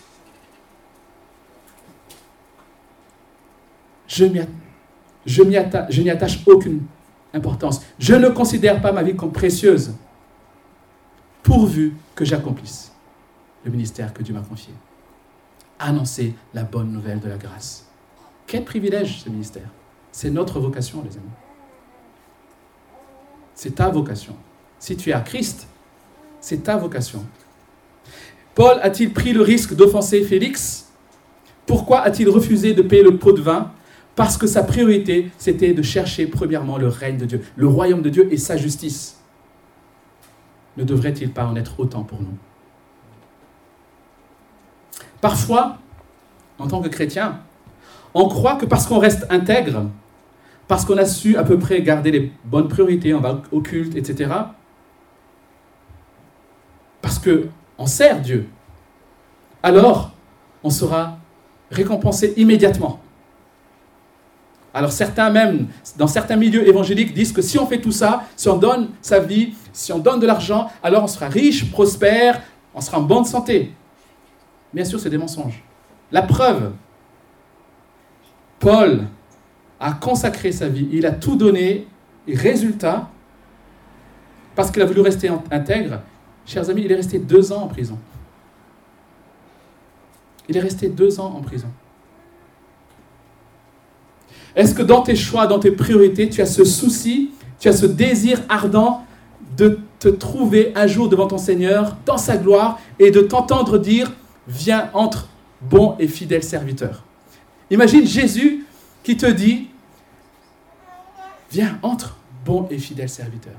[4.07, 4.27] Je
[5.43, 5.59] n'y
[6.09, 6.83] attache, aucune
[7.35, 7.83] importance.
[7.99, 9.93] Je ne considère pas ma vie comme précieuse,
[11.43, 12.93] pourvu que j'accomplisse
[13.65, 14.73] le ministère que Dieu m'a confié.
[15.81, 17.89] Annoncer la bonne nouvelle de la grâce.
[18.47, 19.69] Quel privilège ce ministère.
[20.13, 21.27] C'est notre vocation, les amis.
[23.63, 24.35] C'est ta vocation.
[24.79, 25.69] Si tu es à Christ,
[26.41, 27.27] c'est ta vocation.
[28.55, 30.89] Paul a-t-il pris le risque d'offenser Félix?
[31.67, 33.71] Pourquoi a-t-il refusé de payer le pot de vin?
[34.17, 38.09] Parce que sa priorité, c'était de chercher premièrement le règne de Dieu, le royaume de
[38.09, 39.21] Dieu et sa justice.
[40.79, 42.39] Ne devrait-il pas en être autant pour nous?
[45.21, 45.77] Parfois,
[46.59, 47.41] en tant que chrétien,
[48.15, 49.85] on croit que parce qu'on reste intègre,
[50.71, 53.97] parce qu'on a su à peu près garder les bonnes priorités, on va au culte,
[53.97, 54.31] etc.,
[57.03, 58.47] parce qu'on sert Dieu,
[59.65, 60.13] alors
[60.63, 61.19] on sera
[61.73, 63.01] récompensé immédiatement.
[64.73, 68.49] Alors certains même, dans certains milieux évangéliques, disent que si on fait tout ça, si
[68.49, 72.43] on donne sa vie, si on donne de l'argent, alors on sera riche, prospère,
[72.77, 73.73] on sera en bonne santé.
[74.73, 75.65] Bien sûr, c'est des mensonges.
[76.13, 76.71] La preuve,
[78.61, 79.09] Paul
[79.81, 81.87] a consacré sa vie, il a tout donné,
[82.29, 83.09] et résultat,
[84.55, 86.01] parce qu'il a voulu rester intègre,
[86.45, 87.99] chers amis, il est resté deux ans en prison.
[90.49, 91.69] Il est resté deux ans en prison.
[94.55, 97.87] Est-ce que dans tes choix, dans tes priorités, tu as ce souci, tu as ce
[97.87, 99.07] désir ardent
[99.57, 104.13] de te trouver un jour devant ton Seigneur, dans sa gloire, et de t'entendre dire,
[104.47, 105.29] viens, entre,
[105.63, 107.05] bon et fidèle serviteur?
[107.71, 108.67] Imagine Jésus
[109.03, 109.70] qui te dit,
[111.51, 113.55] viens, entre, bon et fidèle serviteur.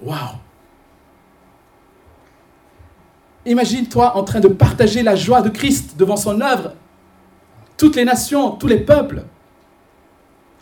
[0.00, 0.38] Waouh
[3.44, 6.74] Imagine-toi en train de partager la joie de Christ devant son œuvre
[7.76, 9.24] toutes les nations, tous les peuples,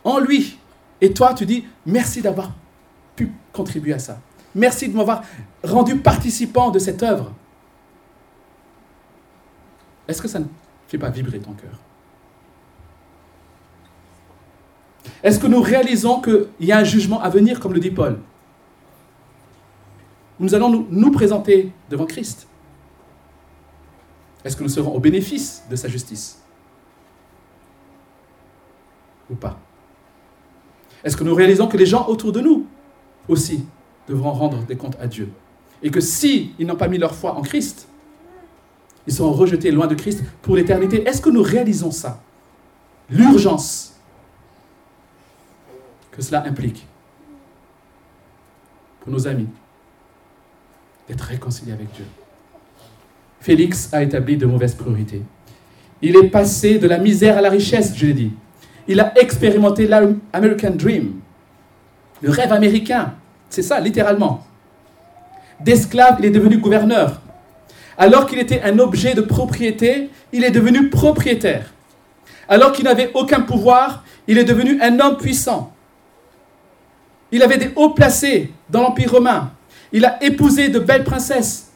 [0.03, 0.57] en lui.
[0.99, 2.51] Et toi, tu dis, merci d'avoir
[3.15, 4.19] pu contribuer à ça.
[4.55, 5.21] Merci de m'avoir
[5.63, 7.31] rendu participant de cette œuvre.
[10.07, 10.45] Est-ce que ça ne
[10.87, 11.79] fait pas vibrer ton cœur?
[15.23, 18.19] Est-ce que nous réalisons qu'il y a un jugement à venir, comme le dit Paul?
[20.39, 22.47] Nous allons nous, nous présenter devant Christ.
[24.43, 26.41] Est-ce que nous serons au bénéfice de sa justice?
[29.29, 29.59] Ou pas?
[31.03, 32.65] Est-ce que nous réalisons que les gens autour de nous
[33.27, 33.65] aussi
[34.07, 35.29] devront rendre des comptes à Dieu?
[35.83, 37.87] Et que s'ils n'ont pas mis leur foi en Christ,
[39.05, 41.07] ils seront rejetés loin de Christ pour l'éternité?
[41.07, 42.21] Est-ce que nous réalisons ça?
[43.09, 43.90] L'urgence
[46.11, 46.85] que cela implique
[49.01, 49.47] pour nos amis
[51.07, 52.05] d'être réconciliés avec Dieu.
[53.39, 55.21] Félix a établi de mauvaises priorités.
[56.01, 58.31] Il est passé de la misère à la richesse, je l'ai dit.
[58.87, 61.13] Il a expérimenté l'American Dream,
[62.21, 63.13] le rêve américain.
[63.49, 64.45] C'est ça, littéralement.
[65.59, 67.21] D'esclave, il est devenu gouverneur.
[67.97, 71.73] Alors qu'il était un objet de propriété, il est devenu propriétaire.
[72.47, 75.73] Alors qu'il n'avait aucun pouvoir, il est devenu un homme puissant.
[77.31, 79.51] Il avait des hauts placés dans l'Empire romain.
[79.91, 81.71] Il a épousé de belles princesses.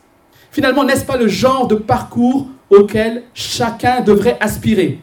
[0.51, 5.01] Finalement, n'est-ce pas le genre de parcours auquel chacun devrait aspirer?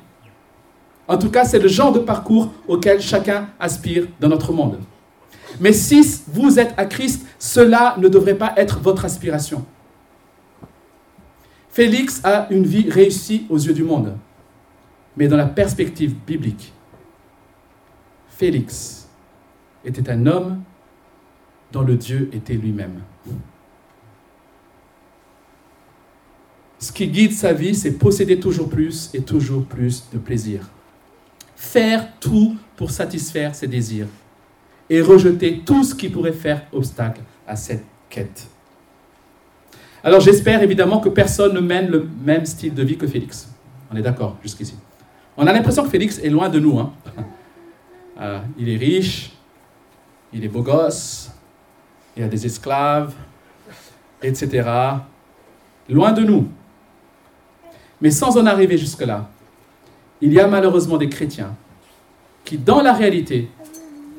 [1.09, 4.79] En tout cas, c'est le genre de parcours auquel chacun aspire dans notre monde.
[5.61, 9.65] Mais si vous êtes à Christ, cela ne devrait pas être votre aspiration.
[11.71, 14.17] Félix a une vie réussie aux yeux du monde,
[15.17, 16.73] mais dans la perspective biblique,
[18.29, 19.02] Félix
[19.85, 20.63] était un homme
[21.73, 23.01] dont le Dieu était lui-même.
[26.79, 30.69] Ce qui guide sa vie, c'est posséder toujours plus et toujours plus de plaisir.
[31.55, 34.09] Faire tout pour satisfaire ses désirs
[34.91, 38.49] et rejeter tout ce qui pourrait faire obstacle à cette quête.
[40.05, 43.49] Alors j'espère évidemment que personne ne mène le même style de vie que Félix.
[43.93, 44.75] On est d'accord jusqu'ici.
[45.37, 46.79] On a l'impression que Félix est loin de nous.
[46.79, 46.93] Hein.
[48.21, 49.33] Euh, il est riche,
[50.33, 51.31] il est beau gosse,
[52.17, 53.15] il a des esclaves,
[54.23, 54.69] etc.
[55.89, 56.49] Loin de nous.
[58.01, 59.29] Mais sans en arriver jusque-là,
[60.21, 61.55] il y a malheureusement des chrétiens
[62.45, 63.49] qui, dans la réalité,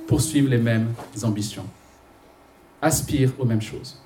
[0.08, 1.66] poursuivent les mêmes ambitions,
[2.82, 4.00] aspirent aux mêmes choses.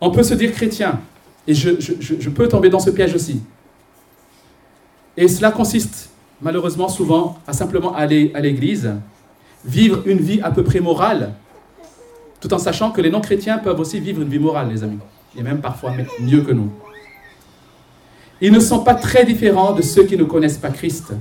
[0.00, 1.00] On peut se dire chrétien,
[1.46, 3.40] et je, peux tomber dans ce piège aussi.
[5.16, 8.92] Et cela consiste malheureusement souvent à simplement aller à l'église,
[9.64, 11.34] vivre une vie à peu près morale,
[12.40, 14.98] tout en sachant que les non-chrétiens peuvent aussi vivre une vie morale, les amis,
[15.36, 16.70] et même parfois mieux que nous.
[18.40, 21.12] Ils ne sont pas très différents de ceux qui ne connaissent pas Christ.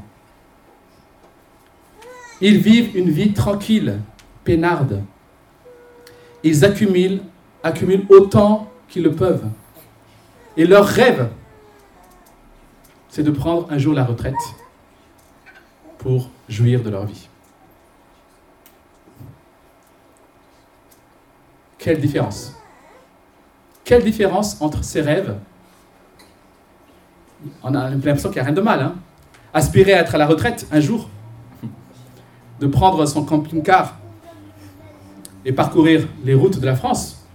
[2.41, 3.99] Ils vivent une vie tranquille,
[4.43, 5.01] peinarde.
[6.43, 7.21] Ils accumulent,
[7.63, 9.45] accumulent autant qu'ils le peuvent.
[10.55, 11.29] Et leur rêve,
[13.09, 14.35] c'est de prendre un jour la retraite
[15.97, 17.27] pour jouir de leur vie.
[21.77, 22.53] Quelle différence?
[23.83, 25.37] Quelle différence entre ces rêves?
[27.63, 28.81] On a l'impression qu'il n'y a rien de mal.
[28.81, 28.95] Hein.
[29.53, 31.09] Aspirer à être à la retraite un jour,
[32.59, 33.97] de prendre son camping-car
[35.45, 37.25] et parcourir les routes de la France,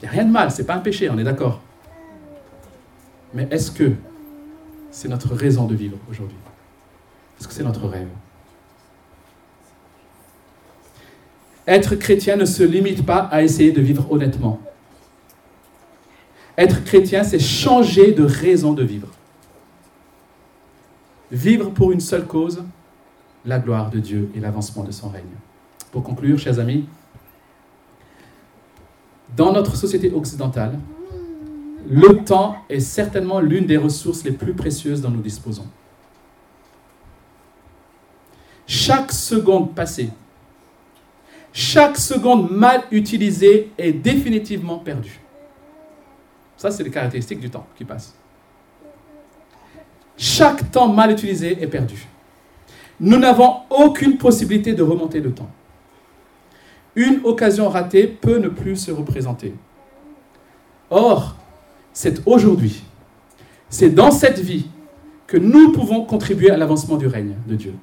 [0.00, 1.60] il n'y a rien de mal, c'est pas un péché, on est d'accord.
[3.34, 3.92] Mais est-ce que
[4.90, 6.36] c'est notre raison de vivre aujourd'hui?
[7.38, 8.08] Est-ce que c'est notre rêve?
[11.70, 14.58] Être chrétien ne se limite pas à essayer de vivre honnêtement.
[16.58, 19.06] Être chrétien, c'est changer de raison de vivre.
[21.30, 22.64] Vivre pour une seule cause,
[23.46, 25.22] la gloire de Dieu et l'avancement de son règne.
[25.92, 26.86] Pour conclure, chers amis,
[29.36, 30.76] dans notre société occidentale,
[31.88, 35.68] le temps est certainement l'une des ressources les plus précieuses dont nous disposons.
[38.66, 40.10] Chaque seconde passée,
[41.52, 45.20] chaque seconde mal utilisée est définitivement perdue.
[46.56, 48.14] Ça, c'est les caractéristiques du temps qui passe.
[50.16, 52.06] Chaque temps mal utilisé est perdu.
[53.00, 55.50] Nous n'avons aucune possibilité de remonter le temps.
[56.94, 59.54] Une occasion ratée peut ne plus se représenter.
[60.90, 61.36] Or,
[61.92, 62.82] c'est aujourd'hui,
[63.68, 64.66] c'est dans cette vie
[65.26, 67.74] que nous pouvons contribuer à l'avancement du règne de Dieu.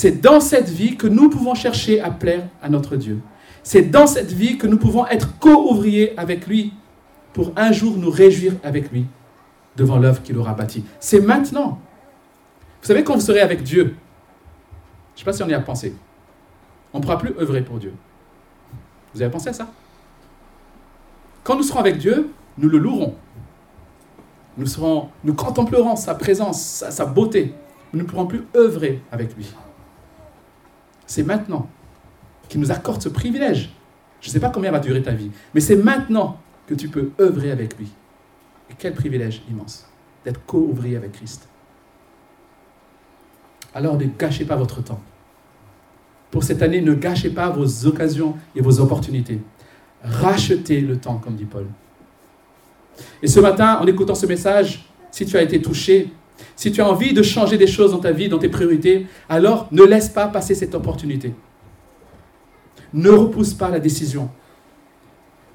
[0.00, 3.18] C'est dans cette vie que nous pouvons chercher à plaire à notre Dieu.
[3.64, 6.72] C'est dans cette vie que nous pouvons être co-ouvriers avec lui
[7.32, 9.06] pour un jour nous réjouir avec lui
[9.74, 10.84] devant l'œuvre qu'il aura bâtie.
[11.00, 11.80] C'est maintenant.
[12.80, 15.58] Vous savez, quand vous serez avec Dieu, je ne sais pas si on y a
[15.58, 15.96] pensé.
[16.94, 17.92] On ne pourra plus œuvrer pour Dieu.
[19.12, 19.66] Vous avez pensé à ça?
[21.42, 23.16] Quand nous serons avec Dieu, nous le louerons.
[24.56, 27.52] Nous, contemplerons sa présence, sa beauté.
[27.92, 29.52] Nous ne pourrons plus œuvrer avec lui.
[31.08, 31.68] C'est maintenant
[32.48, 33.70] qu'il nous accorde ce privilège.
[34.20, 37.10] Je ne sais pas combien va durer ta vie, mais c'est maintenant que tu peux
[37.18, 37.88] œuvrer avec lui.
[38.70, 39.88] Et quel privilège immense
[40.24, 41.48] d'être co-ouvrier avec Christ.
[43.74, 45.00] Alors ne gâchez pas votre temps.
[46.30, 49.40] Pour cette année, ne gâchez pas vos occasions et vos opportunités.
[50.02, 51.66] Rachetez le temps, comme dit Paul.
[53.22, 56.12] Et ce matin, en écoutant ce message, si tu as été touché,
[56.56, 59.68] si tu as envie de changer des choses dans ta vie, dans tes priorités, alors
[59.70, 61.34] ne laisse pas passer cette opportunité.
[62.92, 64.30] Ne repousse pas la décision.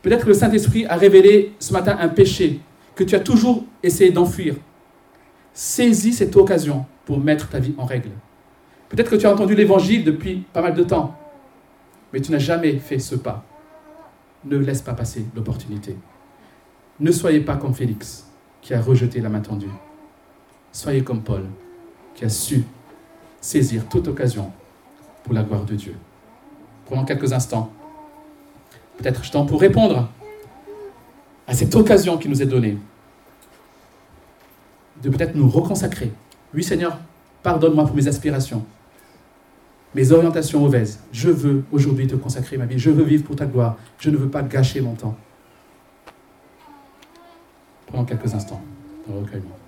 [0.01, 2.59] Peut-être que le Saint-Esprit a révélé ce matin un péché
[2.95, 4.55] que tu as toujours essayé d'enfuir.
[5.53, 8.09] Saisis cette occasion pour mettre ta vie en règle.
[8.89, 11.17] Peut-être que tu as entendu l'évangile depuis pas mal de temps,
[12.11, 13.45] mais tu n'as jamais fait ce pas.
[14.45, 15.95] Ne laisse pas passer l'opportunité.
[16.99, 18.29] Ne soyez pas comme Félix,
[18.61, 19.71] qui a rejeté la main tendue.
[20.73, 21.45] Soyez comme Paul,
[22.15, 22.65] qui a su
[23.39, 24.51] saisir toute occasion
[25.23, 25.95] pour la gloire de Dieu.
[26.85, 27.71] Prenons quelques instants.
[28.97, 30.09] Peut-être je temps pour répondre
[31.47, 32.77] à cette occasion qui nous est donnée
[35.01, 36.11] de peut-être nous reconsacrer
[36.53, 36.99] oui Seigneur,
[37.41, 38.63] pardonne-moi pour mes aspirations,
[39.95, 40.99] mes orientations mauvaises.
[41.11, 42.77] Je veux aujourd'hui te consacrer ma vie.
[42.77, 43.77] Je veux vivre pour ta gloire.
[43.99, 45.15] Je ne veux pas gâcher mon temps.
[47.87, 48.61] Prenons quelques instants
[49.07, 49.62] dans le recueillement.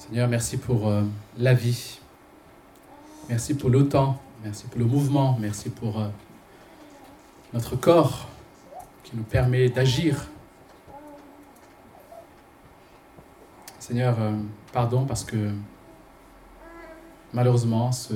[0.00, 1.02] Seigneur, merci pour euh,
[1.36, 2.00] la vie.
[3.28, 4.18] Merci pour le temps.
[4.42, 5.36] Merci pour le mouvement.
[5.38, 6.08] Merci pour euh,
[7.52, 8.26] notre corps
[9.04, 10.26] qui nous permet d'agir.
[13.78, 14.32] Seigneur, euh,
[14.72, 15.50] pardon parce que
[17.34, 18.14] malheureusement, ce,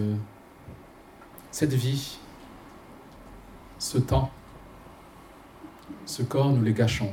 [1.50, 2.16] cette vie,
[3.78, 4.30] ce temps,
[6.06, 7.12] ce corps, nous les gâchons.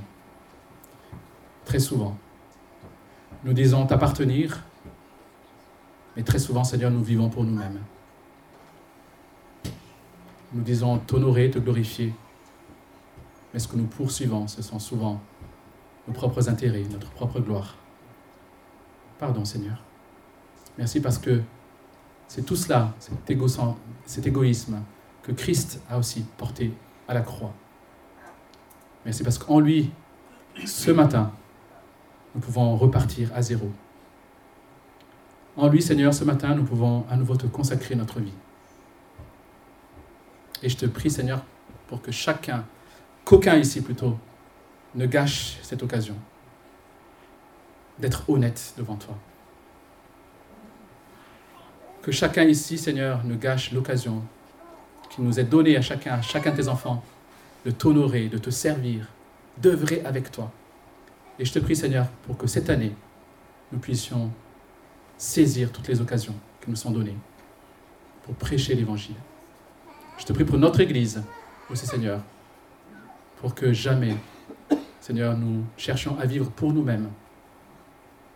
[1.65, 2.17] Très souvent.
[3.43, 4.63] Nous disons t'appartenir,
[6.15, 7.79] mais très souvent, Seigneur, nous vivons pour nous-mêmes.
[10.53, 12.13] Nous disons t'honorer, te glorifier,
[13.51, 15.19] mais ce que nous poursuivons, ce sont souvent
[16.07, 17.77] nos propres intérêts, notre propre gloire.
[19.17, 19.81] Pardon, Seigneur.
[20.77, 21.41] Merci parce que
[22.27, 24.81] c'est tout cela, cet, égoïsme
[25.23, 26.73] que Christ a aussi porté
[27.07, 27.53] à la croix.
[29.03, 29.89] Merci parce qu'en lui,
[30.65, 31.31] ce matin,
[32.35, 33.69] nous pouvons repartir à zéro.
[35.57, 38.33] En lui, Seigneur, ce matin, nous pouvons à nouveau te consacrer notre vie.
[40.63, 41.43] Et je te prie, Seigneur,
[41.87, 42.65] pour que chacun,
[43.25, 44.17] qu'aucun ici plutôt,
[44.95, 46.15] ne gâche cette occasion
[47.99, 49.17] d'être honnête devant toi.
[52.01, 54.23] Que chacun ici, Seigneur, ne gâche l'occasion
[55.09, 57.03] qui nous est donnée à chacun, à chacun de tes enfants,
[57.65, 59.07] de t'honorer, de te servir,
[59.57, 60.51] d'œuvrer avec toi.
[61.41, 62.93] Et je te prie, Seigneur, pour que cette année,
[63.71, 64.29] nous puissions
[65.17, 67.17] saisir toutes les occasions qui nous sont données
[68.21, 69.15] pour prêcher l'Évangile.
[70.19, 71.23] Je te prie pour notre Église
[71.67, 72.21] aussi, Seigneur,
[73.37, 74.15] pour que jamais,
[74.99, 77.09] Seigneur, nous cherchions à vivre pour nous-mêmes,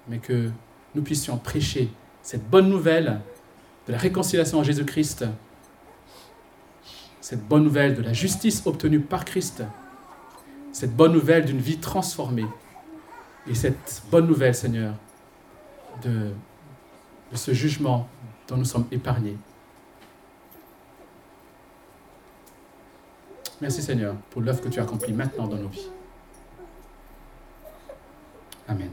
[0.07, 0.49] mais que
[0.95, 1.91] nous puissions prêcher
[2.23, 3.21] cette bonne nouvelle
[3.85, 5.25] de la réconciliation en Jésus-Christ,
[7.21, 9.61] cette bonne nouvelle de la justice obtenue par Christ,
[10.71, 12.47] cette bonne nouvelle d'une vie transformée,
[13.47, 14.93] et cette bonne nouvelle, Seigneur,
[16.03, 16.31] de,
[17.33, 18.07] ce jugement
[18.47, 19.37] dont nous sommes épargnés.
[23.61, 25.89] Merci Seigneur pour l'œuvre que tu accomplis maintenant dans nos vies.
[28.67, 28.89] Amen.